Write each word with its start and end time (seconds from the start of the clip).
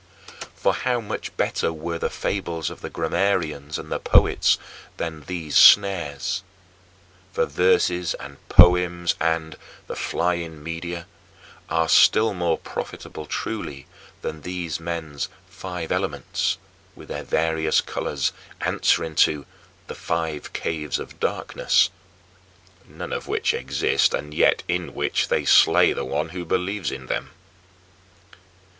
For 0.55 0.73
how 0.73 0.99
much 0.99 1.37
better 1.37 1.71
were 1.71 1.99
the 1.99 2.09
fables 2.09 2.71
of 2.71 2.81
the 2.81 2.89
grammarians 2.89 3.77
and 3.77 3.91
poets 4.03 4.57
than 4.97 5.21
these 5.27 5.55
snares 5.55 6.41
[of 7.35 7.35
the 7.35 7.41
Manicheans]! 7.41 7.45
For 7.45 7.45
verses 7.45 8.13
and 8.15 8.49
poems 8.49 9.13
and 9.19 9.57
"the 9.85 9.95
flying 9.95 10.63
Medea" 10.63 11.05
are 11.69 11.87
still 11.87 12.33
more 12.33 12.57
profitable 12.57 13.27
truly 13.27 13.85
than 14.23 14.41
these 14.41 14.79
men's 14.79 15.29
"five 15.47 15.91
elements," 15.91 16.57
with 16.95 17.09
their 17.09 17.23
various 17.23 17.79
colors, 17.79 18.33
answering 18.59 19.13
to 19.17 19.45
"the 19.85 19.93
five 19.93 20.51
caves 20.51 20.97
of 20.97 21.19
darkness" 21.19 21.91
(none 22.87 23.13
of 23.13 23.27
which 23.27 23.53
exist 23.53 24.15
and 24.15 24.33
yet 24.33 24.63
in 24.67 24.95
which 24.95 25.27
they 25.27 25.45
slay 25.45 25.93
the 25.93 26.05
one 26.05 26.29
who 26.29 26.43
believes 26.43 26.89
in 26.89 27.05
them). 27.05 27.29